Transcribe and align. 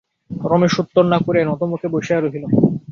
রমেশ 0.31 0.73
উত্তর 0.83 1.03
না 1.11 1.17
করিয়া 1.25 1.45
নতমুখে 1.49 1.87
বসিয়া 1.93 2.19
রহিল। 2.19 2.43